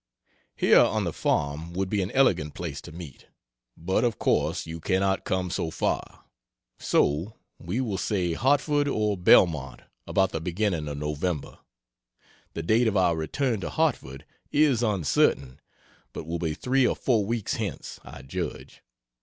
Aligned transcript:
Here 0.55 0.79
on 0.79 1.03
the 1.03 1.13
farm 1.13 1.73
would 1.73 1.87
be 1.87 2.01
an 2.01 2.09
elegant 2.13 2.55
place 2.55 2.81
to 2.81 2.91
meet, 2.91 3.27
but 3.77 4.03
of 4.03 4.17
course 4.17 4.65
you 4.65 4.79
cannot 4.79 5.25
come 5.25 5.51
so 5.51 5.69
far. 5.69 6.23
So 6.79 7.35
we 7.59 7.81
will 7.81 7.99
say 7.99 8.33
Hartford 8.33 8.87
or 8.87 9.15
Belmont, 9.15 9.83
about 10.07 10.31
the 10.31 10.41
beginning 10.41 10.87
of 10.87 10.97
November. 10.97 11.59
The 12.55 12.63
date 12.63 12.87
of 12.87 12.97
our 12.97 13.15
return 13.15 13.59
to 13.61 13.69
Hartford 13.69 14.25
is 14.51 14.81
uncertain, 14.81 15.59
but 16.13 16.25
will 16.25 16.39
be 16.39 16.55
three 16.55 16.87
or 16.87 16.95
four 16.95 17.23
weeks 17.23 17.57
hence, 17.57 17.99
I 18.03 18.23
judge. 18.23 18.81